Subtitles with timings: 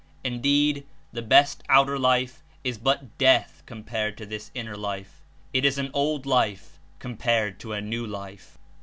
[0.23, 5.21] Indeed, the best outer life Is but death compared to this Inner life;
[5.53, 8.57] It Is an old life compared to a new life.